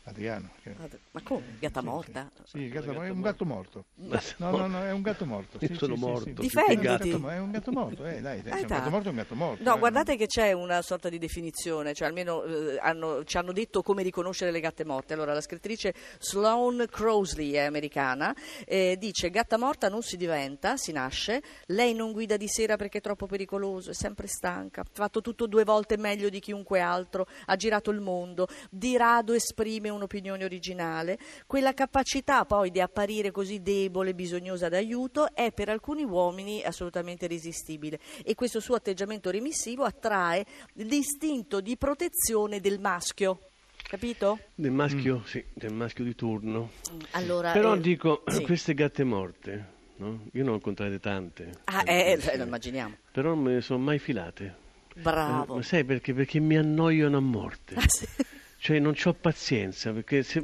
Adriano. 0.08 0.50
che- 0.64 0.74
ma 1.12 1.22
come? 1.22 1.58
Gatta 1.60 1.82
morta? 1.82 2.32
Sì, 2.46 2.60
il 2.60 2.70
gatto- 2.70 3.02
è 3.02 3.10
un 3.10 3.22
gatto 3.22 3.46
morto. 3.46 3.86
No, 3.96 4.20
no, 4.38 4.68
no, 4.68 4.84
è 4.84 4.92
un 4.92 5.02
gatto 5.02 5.26
morto. 5.26 5.60
Sì, 5.60 5.74
sono 5.76 5.96
sì, 5.96 6.00
sì, 6.00 6.06
morto, 6.08 6.24
sì. 6.24 6.32
più 6.34 6.44
Difenditi. 6.44 6.88
È 6.88 6.92
un 6.92 6.98
gatto 7.22 7.30
È 7.30 7.38
un 7.40 7.52
gatto 7.52 7.72
morto, 7.72 8.06
eh, 8.06 8.22
dai, 8.22 8.38
Eh, 8.40 8.44
è 8.44 8.46
un 8.54 8.60
dai. 8.62 8.66
gatto 8.66 8.90
morto 8.90 9.08
è 9.08 9.12
un 9.12 9.18
gatto 9.18 9.36
morto. 9.36 9.64
No, 9.64 9.76
eh. 9.76 9.80
guardate 9.80 10.16
che 10.16 10.28
c'è 10.28 10.54
una 10.54 10.82
sorta 10.82 11.10
di 11.10 11.18
definizione, 11.18 11.94
cioè 11.94 12.08
almeno 12.08 12.44
eh, 12.44 12.78
hanno- 12.80 13.24
ci 13.26 13.38
hanno 13.38 13.52
detto 13.52 13.82
come 13.82 14.02
riconoscere 14.02 14.52
le 14.52 14.60
gatte 14.62 14.86
morte. 14.86 15.14
Allora, 15.14 15.34
la 15.34 15.42
scrittrice 15.42 15.94
Sloane 16.20 16.88
Crosley 16.88 17.52
è 17.52 17.60
americana, 17.66 18.34
eh, 18.66 18.96
dice 18.98 19.30
gatta 19.30 19.58
morta 19.58 19.90
non 19.90 20.02
si 20.04 20.16
diventa, 20.16 20.78
si 20.78 20.94
nasce, 20.94 21.42
lei 21.68 21.94
non 21.94 22.14
guida 22.14 22.38
di 22.38 22.48
sera 22.48 22.78
perché 22.78 23.00
è 23.00 23.02
troppo 23.02 23.26
pericoloso, 23.26 23.92
è 23.92 23.94
sempre 23.94 24.28
stanca, 24.28 24.82
ha 24.82 24.86
fatto 24.90 25.20
tutto 25.22 25.48
due 25.48 25.66
volte 25.66 25.98
meglio 25.98 26.30
di 26.30 26.40
chiunque 26.40 26.80
altro, 26.80 27.26
ha 27.48 27.56
girato 27.58 27.92
il 27.92 28.00
mondo, 28.00 28.48
di 28.70 28.96
rado 28.96 29.34
esprime 29.34 29.90
un'opinione 29.98 30.44
originale. 30.44 31.20
Quella 31.46 31.74
capacità 31.74 32.46
poi 32.46 32.72
di 32.72 32.80
apparire 32.80 33.32
così 33.32 33.62
debole, 33.62 34.14
bisognosa 34.14 34.70
d'aiuto, 34.70 35.36
è 35.36 35.52
per 35.52 35.70
alcuni 35.70 36.04
uomini 36.04 36.64
assolutamente 36.64 37.26
irresistibile 37.26 38.00
e 38.24 38.34
questo 38.36 38.60
suo 38.60 38.76
atteggiamento 38.76 39.30
remissivo 39.30 39.84
attrae 39.84 40.46
l'istinto 40.74 41.60
di 41.60 41.76
protezione 41.78 42.60
del 42.62 42.80
maschio. 42.80 43.42
Capito? 43.88 44.40
Del 44.54 44.72
maschio, 44.72 45.24
sì, 45.26 45.44
del 45.54 45.74
maschio 45.74 46.04
di 46.04 46.14
turno. 46.14 46.72
Allora, 47.12 47.54
Però 47.54 47.76
eh, 47.76 47.80
dico, 47.80 48.24
sì. 48.28 48.44
queste 48.44 48.74
gatte 48.74 49.04
morte, 49.04 49.66
no? 49.98 50.26
Io 50.34 50.44
ne 50.44 50.50
ho 50.50 50.54
incontrate 50.56 51.00
tante. 51.00 51.52
Ah, 51.66 51.84
eh, 51.86 52.20
eh, 52.22 52.38
lo 52.38 52.44
immaginiamo. 52.44 52.96
Però 53.12 53.30
non 53.30 53.44
me 53.44 53.54
ne 53.54 53.62
sono 53.62 53.80
mai 53.80 53.98
filate. 53.98 54.66
Bravo. 54.96 55.54
Eh, 55.54 55.56
Ma 55.58 55.62
sai 55.64 55.84
perché? 55.86 56.14
Perché 56.14 56.40
mi 56.40 56.58
annoiano 56.58 57.18
a 57.18 57.22
morte. 57.22 57.76
Ah, 57.76 57.84
sì. 57.88 58.06
Cioè 58.60 58.80
non 58.80 58.96
ho 59.04 59.14
pazienza 59.14 59.94
perché, 59.94 60.24
se- 60.24 60.44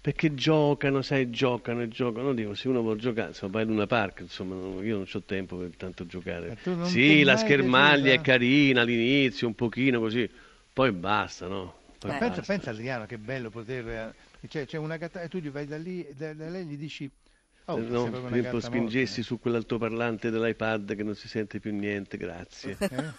perché 0.00 0.34
giocano, 0.34 1.00
sai, 1.02 1.30
giocano 1.30 1.82
e 1.82 1.88
giocano. 1.88 2.34
Dico, 2.34 2.54
se 2.54 2.68
uno 2.68 2.80
vuole 2.82 2.98
giocare, 3.00 3.28
insomma, 3.28 3.52
vai 3.52 3.62
in 3.64 3.70
una 3.70 3.86
park, 3.86 4.20
insomma, 4.20 4.82
io 4.82 4.96
non 4.96 5.06
ho 5.10 5.22
tempo 5.22 5.56
per 5.56 5.70
tanto 5.76 6.06
giocare. 6.06 6.56
Sì, 6.80 7.22
la 7.22 7.36
schermaglia 7.36 8.12
è 8.12 8.20
carina 8.20 8.82
all'inizio, 8.82 9.46
un 9.46 9.54
pochino 9.54 9.98
così, 10.00 10.28
poi 10.72 10.92
basta, 10.92 11.46
no? 11.46 11.74
Poi 11.98 12.10
Eh. 12.10 12.18
Pensa, 12.18 12.36
basta. 12.36 12.52
pensa 12.52 12.70
Adriano 12.70 13.06
che 13.06 13.18
bello 13.18 13.50
poter 13.50 13.88
eh, 13.88 14.48
cioè, 14.48 14.66
c'è 14.66 14.76
una 14.78 14.96
gatta 14.96 15.22
e 15.22 15.28
tu 15.28 15.38
gli 15.38 15.50
vai 15.50 15.66
da 15.66 15.78
lì 15.78 16.04
e 16.06 16.14
da, 16.14 16.34
da 16.34 16.48
lei 16.48 16.66
gli 16.66 16.76
dici 16.76 17.10
oh, 17.66 17.76
Eh, 17.76 17.80
no, 17.80 18.10
per 18.10 18.20
esempio 18.24 18.60
spingessi 18.60 19.20
morta, 19.20 19.22
su 19.22 19.38
quell'altoparlante 19.38 20.30
dell'iPad 20.30 20.94
che 20.94 21.02
non 21.02 21.14
si 21.14 21.28
sente 21.28 21.60
più 21.60 21.74
niente, 21.74 22.16
grazie. 22.16 22.78
eh? 22.90 23.14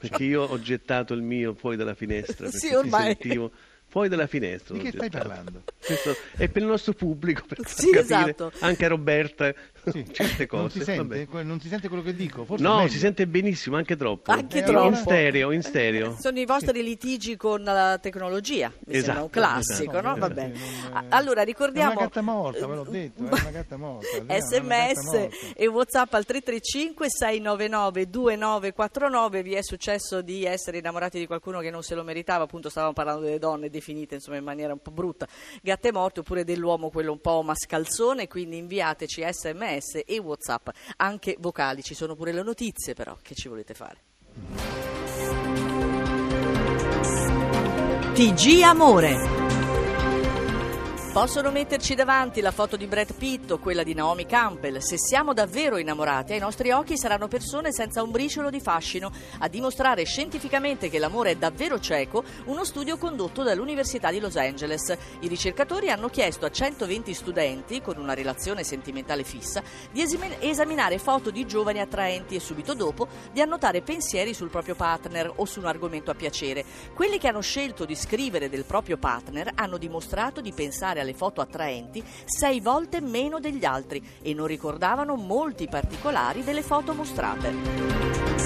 Perché 0.00 0.24
io 0.24 0.42
ho 0.42 0.58
gettato 0.60 1.14
il 1.14 1.22
mio 1.22 1.54
fuori 1.54 1.76
dalla 1.76 1.94
finestra, 1.94 2.44
perché 2.44 2.58
Sì, 2.58 2.68
ti 2.68 2.74
ormai. 2.74 3.04
sentivo 3.04 3.52
fuori 3.86 4.08
dalla 4.08 4.26
finestra. 4.26 4.74
Di 4.76 4.82
che 4.82 4.90
stai 4.90 5.08
gettato. 5.08 5.28
parlando? 5.28 5.62
Questo 5.84 6.16
è 6.36 6.48
per 6.48 6.62
il 6.62 6.68
nostro 6.68 6.92
pubblico, 6.92 7.44
per 7.46 7.58
Sì, 7.66 7.90
capire 7.90 8.00
esatto. 8.30 8.52
anche 8.60 8.84
a 8.84 8.88
Roberta 8.88 9.52
Sì. 9.90 10.04
certe 10.12 10.46
cose. 10.46 10.60
Non 10.62 10.70
si, 10.70 10.82
sente, 10.82 11.02
vabbè. 11.02 11.26
Que- 11.26 11.42
non 11.42 11.60
si 11.60 11.68
sente 11.68 11.88
quello 11.88 12.02
che 12.02 12.14
dico? 12.14 12.44
Forse 12.44 12.62
No, 12.62 12.86
si 12.88 12.98
sente 12.98 13.26
benissimo, 13.26 13.76
anche 13.76 13.96
troppo. 13.96 14.30
Anche 14.32 14.58
In 14.58 14.64
troppo. 14.64 14.94
stereo, 14.96 15.50
in 15.52 15.62
stereo. 15.62 16.16
Sono 16.18 16.38
i 16.38 16.44
vostri 16.44 16.82
litigi 16.82 17.36
con 17.36 17.62
la 17.62 17.98
tecnologia, 18.00 18.68
mi 18.86 18.94
Esatto, 18.94 19.04
sembra 19.04 19.22
un 19.22 19.30
classico, 19.30 19.90
esatto. 19.92 20.00
no? 20.06 20.08
No, 20.14 20.18
Va 20.18 20.26
sì, 20.28 20.32
bene. 20.34 20.52
non- 20.92 21.04
Allora, 21.08 21.42
ricordiamo... 21.42 21.90
È 21.92 21.94
una 21.96 22.04
gatta 22.04 22.20
morta, 22.22 22.66
ve 22.66 22.74
l'ho 22.74 22.84
detto, 22.84 23.22
è 23.24 23.26
una 23.26 23.50
gatta 23.50 23.76
morta. 23.76 24.06
Sms 24.40 25.02
morta. 25.04 25.28
e 25.54 25.66
whatsapp 25.66 26.12
al 26.14 26.24
335 26.24 27.06
699 27.08 28.08
2949 28.10 29.42
vi 29.42 29.54
è 29.54 29.62
successo 29.62 30.20
di 30.22 30.44
essere 30.44 30.78
innamorati 30.78 31.18
di 31.18 31.26
qualcuno 31.26 31.60
che 31.60 31.70
non 31.70 31.82
se 31.82 31.94
lo 31.94 32.02
meritava 32.04 32.44
appunto 32.44 32.68
stavamo 32.68 32.92
parlando 32.92 33.22
delle 33.24 33.38
donne 33.38 33.70
definite 33.70 34.14
insomma 34.16 34.36
in 34.36 34.44
maniera 34.44 34.72
un 34.72 34.80
po' 34.80 34.90
brutta 34.90 35.26
gatte 35.62 35.92
morte 35.92 36.20
oppure 36.20 36.44
dell'uomo 36.44 36.90
quello 36.90 37.12
un 37.12 37.20
po' 37.20 37.42
mascalzone 37.42 38.28
quindi 38.28 38.56
inviateci 38.58 39.24
sms 39.30 39.69
e 39.78 40.18
whatsapp 40.18 40.68
anche 40.96 41.36
vocali 41.38 41.82
ci 41.82 41.94
sono 41.94 42.14
pure 42.14 42.32
le 42.32 42.42
notizie 42.42 42.94
però 42.94 43.16
che 43.22 43.34
ci 43.34 43.48
volete 43.48 43.74
fare. 43.74 43.98
TG 48.14 48.62
Amore 48.62 49.39
Possono 51.12 51.50
metterci 51.50 51.96
davanti 51.96 52.40
la 52.40 52.52
foto 52.52 52.76
di 52.76 52.86
Brad 52.86 53.14
Pitt 53.14 53.50
o 53.50 53.58
quella 53.58 53.82
di 53.82 53.94
Naomi 53.94 54.26
Campbell. 54.26 54.78
Se 54.78 54.96
siamo 54.96 55.32
davvero 55.32 55.76
innamorati, 55.76 56.34
ai 56.34 56.38
nostri 56.38 56.70
occhi 56.70 56.96
saranno 56.96 57.26
persone 57.26 57.72
senza 57.72 58.00
un 58.00 58.12
briciolo 58.12 58.48
di 58.48 58.60
fascino. 58.60 59.10
A 59.40 59.48
dimostrare 59.48 60.04
scientificamente 60.04 60.88
che 60.88 61.00
l'amore 61.00 61.32
è 61.32 61.36
davvero 61.36 61.80
cieco, 61.80 62.22
uno 62.44 62.62
studio 62.62 62.96
condotto 62.96 63.42
dall'Università 63.42 64.12
di 64.12 64.20
Los 64.20 64.36
Angeles. 64.36 64.96
I 65.18 65.26
ricercatori 65.26 65.90
hanno 65.90 66.08
chiesto 66.10 66.46
a 66.46 66.50
120 66.50 67.12
studenti, 67.12 67.82
con 67.82 67.96
una 67.98 68.14
relazione 68.14 68.62
sentimentale 68.62 69.24
fissa, 69.24 69.64
di 69.90 70.06
esaminare 70.38 70.98
foto 70.98 71.32
di 71.32 71.44
giovani 71.44 71.80
attraenti 71.80 72.36
e 72.36 72.40
subito 72.40 72.72
dopo 72.72 73.08
di 73.32 73.40
annotare 73.40 73.82
pensieri 73.82 74.32
sul 74.32 74.48
proprio 74.48 74.76
partner 74.76 75.32
o 75.34 75.44
su 75.44 75.58
un 75.58 75.66
argomento 75.66 76.12
a 76.12 76.14
piacere. 76.14 76.64
Quelli 76.94 77.18
che 77.18 77.26
hanno 77.26 77.42
scelto 77.42 77.84
di 77.84 77.96
scrivere 77.96 78.48
del 78.48 78.64
proprio 78.64 78.96
partner 78.96 79.50
hanno 79.56 79.76
dimostrato 79.76 80.40
di 80.40 80.52
pensare 80.52 80.98
alle 81.00 81.14
foto 81.14 81.40
attraenti 81.40 82.02
sei 82.24 82.60
volte 82.60 83.00
meno 83.00 83.40
degli 83.40 83.64
altri 83.64 84.02
e 84.22 84.34
non 84.34 84.46
ricordavano 84.46 85.16
molti 85.16 85.68
particolari 85.68 86.44
delle 86.44 86.62
foto 86.62 86.94
mostrate. 86.94 88.39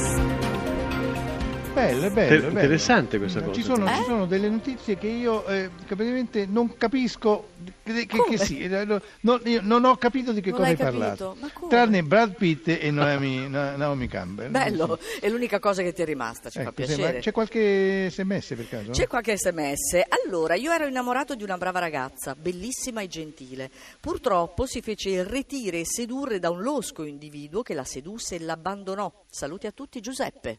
Bello, 1.74 2.06
è 2.06 2.10
bello, 2.10 2.28
bello. 2.40 2.48
interessante 2.48 3.18
questa 3.18 3.40
Ci 3.52 3.62
cosa. 3.62 3.74
sono, 3.74 3.90
Eh? 3.90 3.94
ci 3.96 4.02
sono 4.04 4.26
delle 4.26 4.48
notizie 4.48 4.96
che 4.96 5.08
io 5.08 5.44
eh, 5.46 5.68
praticamente 5.86 6.46
non 6.46 6.76
capisco 6.76 7.48
che, 7.82 8.06
che- 8.06 8.24
che 8.28 8.38
sì, 8.38 8.60
eh, 8.60 8.84
no- 8.84 9.00
no, 9.20 9.40
io 9.44 9.60
non 9.62 9.84
ho 9.84 9.96
capito 9.96 10.32
di 10.32 10.40
che 10.40 10.50
Non 10.50 10.58
cosa 10.60 10.70
hai 10.70 10.76
parlato. 10.76 11.36
Tranne 11.68 12.02
Brad 12.02 12.34
Pitt 12.36 12.68
e 12.68 12.90
Naomi, 12.90 13.48
Na- 13.48 13.76
Naomi 13.76 14.06
Campbell. 14.06 14.50
Bello, 14.50 14.98
è 15.20 15.28
l'unica 15.28 15.58
cosa 15.58 15.82
che 15.82 15.92
ti 15.92 16.02
è 16.02 16.04
rimasta, 16.04 16.48
ci 16.48 16.58
fa 16.62 16.68
Ecco, 16.68 16.74
ma 16.80 16.86
piacere. 16.86 17.18
c'è 17.18 17.32
qualche 17.32 18.08
sms 18.10 18.46
per 18.54 18.68
caso? 18.68 18.90
C'è 18.92 19.06
qualche 19.06 19.36
sms. 19.36 20.00
Allora, 20.24 20.54
io 20.54 20.70
ero 20.72 20.86
innamorato 20.86 21.34
di 21.34 21.42
una 21.42 21.58
brava 21.58 21.80
ragazza, 21.80 22.34
bellissima 22.36 23.00
e 23.02 23.08
gentile. 23.08 23.70
Purtroppo 24.00 24.64
si 24.66 24.80
fece 24.80 25.22
retire 25.24 25.80
e 25.80 25.84
sedurre 25.86 26.38
da 26.38 26.50
un 26.50 26.62
losco 26.62 27.02
individuo 27.04 27.62
che 27.62 27.74
la 27.74 27.84
sedusse 27.84 28.36
e 28.36 28.40
l'abbandonò. 28.40 29.12
Saluti 29.28 29.66
a 29.66 29.72
tutti, 29.72 30.00
Giuseppe. 30.00 30.58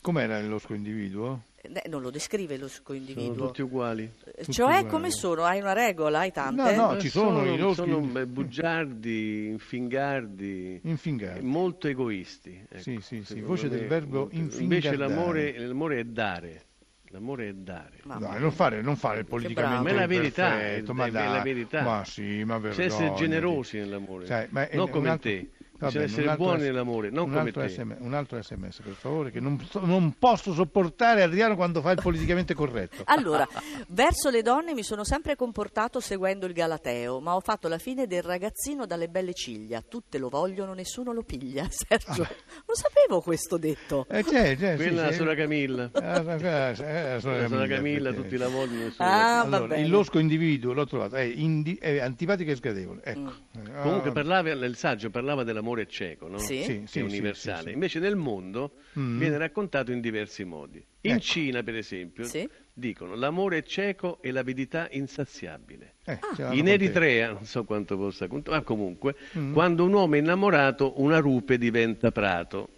Com'era 0.00 0.38
il 0.38 0.48
losco 0.48 0.74
individuo? 0.74 1.42
Eh, 1.60 1.88
non 1.88 2.00
lo 2.00 2.10
descrive 2.10 2.56
losco 2.56 2.92
Sono 2.94 2.98
individuo. 2.98 3.46
tutti 3.46 3.62
uguali. 3.62 4.04
Eh, 4.04 4.30
tutti 4.44 4.52
Cioè, 4.52 4.66
uguali. 4.76 4.86
come 4.86 5.10
sono? 5.10 5.42
Hai 5.42 5.58
una 5.60 5.72
regola? 5.72 6.20
Hai 6.20 6.30
tante? 6.30 6.76
No, 6.76 6.92
no, 6.92 7.00
ci 7.00 7.08
sono 7.08 7.44
i 7.44 7.58
loschi- 7.58 7.90
sono 7.90 7.98
beh, 8.00 8.26
bugiardi, 8.26 9.46
infingardi, 9.48 10.80
Infingare. 10.84 11.40
molto 11.42 11.88
egoisti. 11.88 12.64
ecco, 12.68 12.80
Sì, 12.80 12.98
sì, 13.00 13.22
sì, 13.24 13.40
voce 13.40 13.68
del 13.68 13.88
verbo 13.88 14.18
molto- 14.20 14.36
Invece 14.36 14.62
infingardare. 14.88 15.08
l'amore, 15.14 15.58
l'amore 15.58 15.98
è 15.98 16.04
dare. 16.04 16.62
L'amore 17.10 17.48
è 17.48 17.52
dare. 17.54 18.00
Dai, 18.04 18.40
non 18.40 18.50
fare, 18.52 18.82
non 18.82 18.94
fare 18.96 19.20
il 19.20 19.26
politicamente. 19.26 19.82
Ma 19.82 19.90
è 19.90 19.92
la 20.00 20.06
verità, 20.06 20.60
è- 20.60 20.82
ma 20.92 21.06
è 21.06 21.10
dai, 21.10 21.32
la 21.32 21.42
verità. 21.42 21.82
Ma 21.82 22.04
sì, 22.04 22.44
ma 22.44 22.58
vergognati. 22.58 22.82
essere 22.82 23.14
generosi 23.14 23.78
nell'amore, 23.78 24.26
Sai, 24.26 24.46
ma 24.50 24.68
è- 24.68 24.76
non 24.76 24.88
come 24.90 25.08
altro- 25.08 25.30
te. 25.30 25.50
Bisogna 25.78 26.04
essere 26.04 26.36
buoni 26.36 26.62
nell'amore, 26.62 27.10
non 27.10 27.24
un 27.24 27.30
come 27.30 27.40
altro 27.48 27.62
te. 27.62 27.68
SM 27.68 27.94
un 27.98 28.14
altro 28.14 28.42
sms 28.42 28.80
per 28.80 28.92
favore, 28.94 29.30
che 29.30 29.40
non, 29.40 29.60
non 29.82 30.14
posso 30.18 30.52
sopportare 30.52 31.22
Adriano 31.22 31.54
quando 31.56 31.80
fa 31.80 31.90
il 31.92 32.00
politicamente 32.00 32.54
corretto. 32.54 33.02
Allora, 33.16 33.46
verso 33.88 34.30
le 34.30 34.42
donne 34.42 34.74
mi 34.74 34.82
sono 34.82 35.04
sempre 35.04 35.36
comportato 35.36 36.00
seguendo 36.00 36.46
il 36.46 36.52
Galateo, 36.52 37.20
ma 37.20 37.34
ho 37.34 37.40
fatto 37.40 37.68
la 37.68 37.78
fine 37.78 38.06
del 38.06 38.22
ragazzino 38.22 38.86
dalle 38.86 39.08
belle 39.08 39.32
ciglia. 39.32 39.82
Tutte 39.86 40.18
lo 40.18 40.28
vogliono, 40.28 40.74
nessuno 40.74 41.12
lo 41.12 41.22
piglia. 41.22 41.66
Sergio, 41.70 42.22
non 42.22 42.74
sapevo 42.74 43.20
questo 43.20 43.56
detto. 43.56 44.06
Eh, 44.08 44.22
c'è, 44.22 44.56
c'è, 44.56 44.76
sì, 44.76 44.82
Quella 44.84 45.02
è 45.02 45.04
la 45.06 45.10
sì. 45.10 45.16
sorella 45.18 45.34
Camilla. 45.36 45.90
Eh, 45.92 46.00
eh, 46.00 46.74
eh, 46.78 47.16
eh, 47.16 47.48
La 47.48 47.66
Camilla, 47.66 48.10
effettivamente. 48.10 48.14
tutti 48.22 48.36
la 48.36 48.48
vogliono. 48.48 48.92
Ah, 48.98 49.40
Allora, 49.40 49.76
il 49.76 49.88
losco 49.88 50.18
individuo 50.18 50.72
l'ho 50.72 50.86
trovato, 50.86 51.16
è, 51.16 51.22
indi- 51.22 51.76
è 51.80 51.98
antipatico 51.98 52.50
e 52.50 52.56
sgradevole. 52.56 53.00
Ecco. 53.02 53.20
Mm. 53.20 53.66
Eh, 53.66 53.80
Comunque 53.82 54.10
ah, 54.10 54.12
parlava, 54.12 54.50
il 54.50 54.76
saggio 54.76 55.10
parlava 55.10 55.42
dell'amore 55.42 55.65
l'amore 55.66 55.82
è 55.82 55.86
cieco, 55.86 56.28
no? 56.28 56.38
Sì. 56.38 56.62
Sì, 56.62 56.62
È 56.62 56.62
sì, 56.62 56.82
sì, 56.86 57.00
universale. 57.00 57.58
sì, 57.58 57.64
sì. 57.66 57.72
Invece 57.72 57.98
nel 57.98 58.16
mondo 58.16 58.72
Mm. 58.98 59.18
viene 59.18 59.36
raccontato 59.36 59.92
in 59.92 60.00
diversi 60.00 60.44
modi. 60.44 60.82
In 61.02 61.12
Ecco. 61.12 61.20
Cina, 61.20 61.62
per 61.62 61.74
esempio, 61.74 62.24
Sì. 62.24 62.48
dicono 62.72 63.14
l'amore 63.14 63.58
è 63.58 63.62
cieco 63.62 64.18
e 64.22 64.30
l'avidità 64.30 64.88
insaziabile. 64.92 65.94
Eh, 66.04 66.18
l'hanno 66.38 66.54
In. 66.54 66.68
Eritrea, 66.68 67.32
non 67.32 67.44
so 67.44 67.64
quanto 67.64 67.96
possa 67.98 68.26
contare, 68.28 68.56
ma 68.58 68.62
comunque, 68.62 69.14
Mm. 69.36 69.52
quando 69.52 69.84
un 69.84 69.92
uomo 69.92 70.14
è 70.14 70.18
innamorato, 70.18 70.94
una 71.02 71.18
rupe 71.18 71.58
diventa 71.58 72.10
prato. 72.10 72.68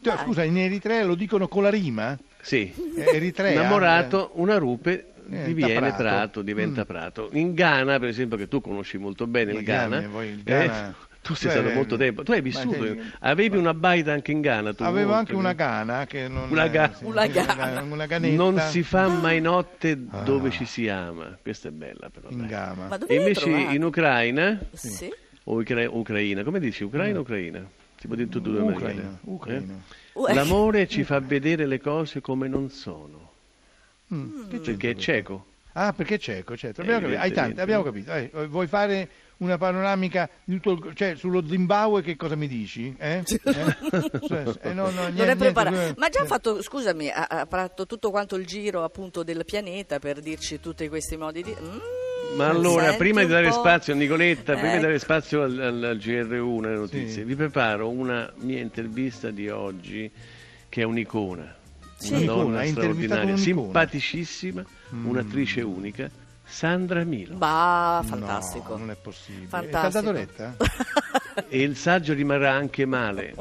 Cioè, 0.00 0.16
scusa, 0.18 0.44
in 0.44 0.56
Eritrea 0.56 1.04
lo 1.04 1.14
dicono 1.16 1.48
con 1.48 1.62
la 1.64 1.70
rima? 1.70 2.16
Sì, 2.40 2.72
Eh, 2.96 3.16
Eritrea? 3.16 3.50
innamorato, 3.52 4.30
una 4.34 4.56
rupe 4.56 5.12
Diventa 5.26 5.46
diviene 5.48 5.80
prato. 5.88 6.02
prato, 6.02 6.42
diventa 6.42 6.82
Mm. 6.82 6.86
prato. 6.86 7.28
In 7.32 7.52
Ghana, 7.54 7.98
per 7.98 8.08
esempio, 8.08 8.36
che 8.36 8.46
tu 8.48 8.60
conosci 8.60 8.96
molto 8.98 9.26
bene 9.26 9.50
il 9.50 9.56
Ma 9.56 9.62
Ghana, 9.62 10.00
Ghana, 10.00 10.24
il 10.24 10.38
eh, 10.38 10.42
Ghana- 10.44 10.96
tu 11.26 11.34
sei 11.34 11.50
Beh, 11.52 11.58
stato 11.58 11.74
molto 11.74 11.96
tempo, 11.96 12.22
tu 12.22 12.30
hai 12.30 12.40
vissuto, 12.40 12.96
avevi 13.20 13.56
una 13.56 13.74
baita 13.74 14.12
anche 14.12 14.30
in 14.30 14.40
Ghana. 14.40 14.74
Tu 14.74 14.84
Avevo 14.84 15.06
molto, 15.12 15.18
anche 15.18 15.34
una 15.34 15.48
che- 15.50 15.56
gana 15.56 16.06
che 16.06 16.28
non... 16.28 16.48
Una 16.50 16.68
ga- 16.68 16.94
sì, 16.94 17.04
Una 17.04 17.22
sì, 17.24 17.30
gana. 17.32 17.82
Una 17.82 18.06
ganetta. 18.06 18.36
Non 18.36 18.58
si 18.60 18.82
fa 18.84 19.08
mai 19.08 19.40
notte 19.40 19.98
Ah. 20.10 20.20
dove 20.20 20.50
ci 20.50 20.64
si 20.64 20.88
ama, 20.88 21.36
questa 21.42 21.68
è 21.68 21.70
bella 21.72 22.08
però. 22.10 22.28
In 22.30 22.38
dai. 22.38 22.46
gama. 22.48 22.86
Ma 22.86 22.96
dove 22.96 23.12
E 23.12 23.16
invece 23.18 23.40
trovato? 23.40 23.74
in 23.74 23.82
Ucraina, 23.84 24.60
Sì. 24.72 25.12
o 25.44 25.58
Ucra- 25.58 25.90
Ucraina, 25.90 26.44
come 26.44 26.60
dici, 26.60 26.84
Ucraina 26.84 27.18
o 27.18 27.22
Ucraina? 27.22 27.68
Si 27.98 28.06
può 28.06 28.14
dire 28.14 28.28
e 28.32 28.40
due 28.40 28.60
Ucraina. 28.60 29.18
Ucraina. 29.22 29.74
Eh? 30.28 30.34
L'amore 30.34 30.86
ci 30.86 31.02
fa 31.04 31.18
vedere 31.18 31.66
le 31.66 31.80
cose 31.80 32.20
come 32.20 32.46
non 32.46 32.68
sono, 32.70 33.24
Mm, 34.14 34.44
perché 34.62 34.90
è 34.90 34.94
cieco. 34.94 35.46
Ah, 35.72 35.92
perché 35.92 36.14
è 36.14 36.18
cieco, 36.18 36.56
certo. 36.56 36.80
Abbiamo 36.82 37.00
capito. 37.00 37.20
Hai 37.20 37.32
tanti, 37.32 37.60
abbiamo 37.60 37.82
capito. 37.82 38.12
Eh, 38.14 38.30
vuoi 38.46 38.66
fare 38.68 39.08
una 39.38 39.58
panoramica 39.58 40.28
di 40.44 40.58
tutto 40.60 40.88
il- 40.88 40.94
cioè, 40.94 41.14
sullo 41.16 41.46
Zimbabwe 41.46 42.02
che 42.02 42.16
cosa 42.16 42.34
mi 42.36 42.48
dici? 42.48 42.94
Eh? 42.98 43.22
Eh? 43.22 43.24
Cioè, 44.26 44.44
eh, 44.62 44.72
no, 44.72 44.90
no, 44.90 45.08
non 45.10 45.28
è 45.28 45.36
preparato. 45.36 45.94
Ma 45.98 46.08
già 46.08 46.20
ha 46.20 46.24
eh. 46.24 46.26
fatto, 46.26 46.62
scusami, 46.62 47.08
ha, 47.10 47.26
ha 47.28 47.46
fatto 47.48 47.86
tutto 47.86 48.10
quanto 48.10 48.36
il 48.36 48.46
giro 48.46 48.82
appunto 48.82 49.22
del 49.22 49.44
pianeta 49.44 49.98
per 49.98 50.20
dirci 50.20 50.58
tutti 50.60 50.88
questi 50.88 51.16
modi 51.16 51.42
di... 51.42 51.54
Mm, 51.60 52.36
Ma 52.36 52.48
allora, 52.48 52.84
senti 52.84 52.98
prima 52.98 53.20
di 53.22 53.28
dare 53.28 53.48
po'. 53.48 53.54
spazio 53.54 53.92
a 53.92 53.96
Nicoletta, 53.96 54.52
prima 54.54 54.68
di 54.68 54.74
Ecco. 54.76 54.82
dare 54.86 54.98
spazio 54.98 55.42
al, 55.42 55.58
al- 55.60 55.84
al 55.84 55.96
GR1, 55.98 56.64
alle 56.64 56.74
notizie, 56.76 57.08
Sì. 57.10 57.24
vi 57.24 57.34
preparo 57.36 57.88
una 57.90 58.32
mia 58.38 58.60
intervista 58.60 59.30
di 59.30 59.48
oggi 59.48 60.10
che 60.68 60.80
è 60.80 60.84
un'icona. 60.84 61.54
Sì. 61.98 62.08
Una 62.10 62.18
Un'icona, 62.18 62.42
donna 62.42 62.64
intervistato 62.64 62.80
straordinaria, 62.92 63.22
un'icona. 63.34 63.42
simpaticissima, 63.42 64.64
un'attrice 65.04 65.60
unica, 65.62 66.10
Sandra 66.48 67.04
Milo. 67.04 67.36
Bah, 67.36 68.00
No, 68.02 68.08
fantastico. 68.08 68.76
non 68.76 68.90
è 68.90 68.96
possibile. 68.96 69.46
Fantastico. 69.48 69.86
È 69.86 69.90
stata 69.90 70.12
letta? 70.12 70.56
E 71.48 71.60
il 71.60 71.76
saggio 71.76 72.14
rimarrà 72.14 72.52
anche 72.52 72.86
male 72.86 73.34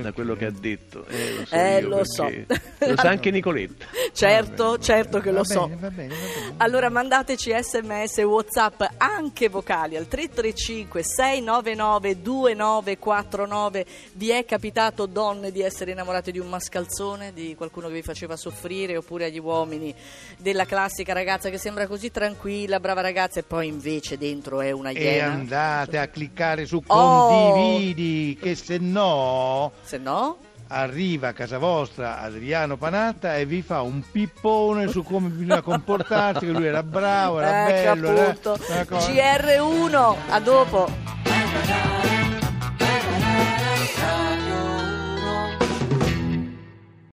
da 0.00 0.12
quello 0.12 0.34
che 0.34 0.46
ha 0.46 0.50
detto. 0.50 1.04
Eh, 1.06 1.34
lo 1.36 1.44
so, 1.44 1.54
Eh, 1.54 1.80
io 1.80 1.88
lo 1.88 2.04
so. 2.04 2.30
Lo 2.78 2.96
sa 2.96 3.08
anche 3.08 3.30
Nicoletta. 3.30 3.86
certo, 4.12 4.70
bene, 4.72 4.82
certo 4.82 5.20
che 5.20 5.30
va 5.30 5.38
lo 5.38 5.42
bene, 5.42 5.54
so. 5.54 5.60
Va 5.78 5.90
bene, 5.90 6.08
va 6.08 6.14
bene. 6.14 6.54
Allora 6.58 6.88
mandateci 6.88 7.52
sms 7.62 8.18
e 8.18 8.22
whatsapp 8.24 8.82
anche 8.98 9.48
vocali 9.48 9.96
al 9.96 10.08
335 10.08 11.02
699 11.02 12.20
2949 12.22 13.86
Vi 14.14 14.30
è 14.30 14.44
capitato 14.44 15.06
donne 15.06 15.50
di 15.50 15.60
essere 15.62 15.90
innamorate 15.92 16.30
di 16.32 16.38
un 16.38 16.48
mascalzone, 16.48 17.32
di 17.32 17.54
qualcuno 17.56 17.88
che 17.88 17.94
vi 17.94 18.02
faceva 18.02 18.36
soffrire 18.36 18.96
oppure 18.96 19.26
agli 19.26 19.38
uomini 19.38 19.94
della 20.38 20.64
classica 20.64 21.12
ragazza 21.12 21.50
che 21.50 21.58
sembra 21.58 21.86
così 21.86 22.10
tranquilla, 22.10 22.80
brava 22.80 23.00
ragazza 23.00 23.40
e 23.40 23.42
poi 23.42 23.66
invece 23.66 24.18
dentro 24.18 24.60
è 24.60 24.70
una 24.70 24.90
E 24.90 25.00
iena? 25.02 25.32
andate 25.32 25.98
a 25.98 26.08
cliccare 26.08 26.66
su 26.66 26.80
Oh! 26.86 27.28
condividi, 27.28 28.36
che 28.40 28.54
se 28.54 28.78
no 28.78 29.72
Se 29.82 29.98
no? 29.98 30.36
arriva 30.68 31.28
a 31.28 31.32
casa 31.34 31.58
vostra 31.58 32.20
Adriano 32.20 32.78
Panatta 32.78 33.36
e 33.36 33.44
vi 33.44 33.60
fa 33.60 33.82
un 33.82 34.02
pippone 34.10 34.88
su 34.88 35.02
come 35.02 35.28
bisogna 35.28 35.60
comportarsi, 35.60 36.46
che 36.46 36.52
lui 36.52 36.64
era 36.66 36.82
bravo, 36.82 37.40
era 37.40 37.68
ecco 37.68 37.92
bello. 37.94 38.08
era- 38.08 38.22
appunto. 38.30 38.58
una 38.68 38.84
cosa- 38.86 39.10
GR1, 39.10 40.16
a 40.30 40.40
dopo. 40.40 40.88